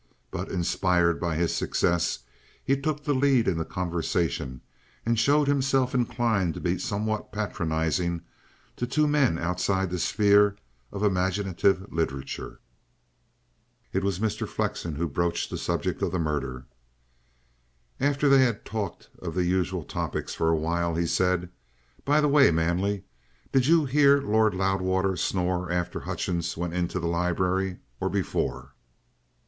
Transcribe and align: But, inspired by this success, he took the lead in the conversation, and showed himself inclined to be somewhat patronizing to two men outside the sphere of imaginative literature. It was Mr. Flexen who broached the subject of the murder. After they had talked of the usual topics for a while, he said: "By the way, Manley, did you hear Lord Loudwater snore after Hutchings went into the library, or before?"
But, 0.31 0.49
inspired 0.49 1.19
by 1.19 1.37
this 1.37 1.55
success, 1.55 2.23
he 2.63 2.75
took 2.75 3.03
the 3.03 3.13
lead 3.13 3.47
in 3.47 3.59
the 3.59 3.63
conversation, 3.63 4.61
and 5.05 5.19
showed 5.19 5.47
himself 5.47 5.93
inclined 5.93 6.55
to 6.55 6.59
be 6.59 6.79
somewhat 6.79 7.31
patronizing 7.31 8.23
to 8.77 8.87
two 8.87 9.07
men 9.07 9.37
outside 9.37 9.91
the 9.91 9.99
sphere 9.99 10.55
of 10.91 11.03
imaginative 11.03 11.85
literature. 11.93 12.59
It 13.93 14.03
was 14.03 14.17
Mr. 14.17 14.47
Flexen 14.47 14.95
who 14.95 15.07
broached 15.07 15.51
the 15.51 15.57
subject 15.59 16.01
of 16.01 16.11
the 16.11 16.17
murder. 16.17 16.65
After 17.99 18.27
they 18.27 18.41
had 18.41 18.65
talked 18.65 19.07
of 19.19 19.35
the 19.35 19.45
usual 19.45 19.83
topics 19.83 20.33
for 20.33 20.49
a 20.49 20.57
while, 20.57 20.95
he 20.95 21.05
said: 21.05 21.47
"By 22.05 22.21
the 22.21 22.27
way, 22.27 22.49
Manley, 22.49 23.03
did 23.51 23.67
you 23.67 23.85
hear 23.85 24.19
Lord 24.19 24.55
Loudwater 24.55 25.15
snore 25.15 25.71
after 25.71 25.99
Hutchings 25.99 26.57
went 26.57 26.73
into 26.73 26.99
the 26.99 27.05
library, 27.05 27.77
or 27.99 28.09
before?" 28.09 28.73